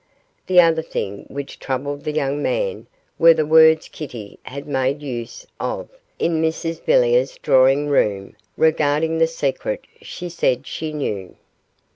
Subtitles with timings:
[0.47, 2.87] The other thing which troubled the young man
[3.19, 9.27] were the words Kitty had made use of in Mrs Villiers' drawing room regarding the
[9.27, 11.35] secret she said she knew.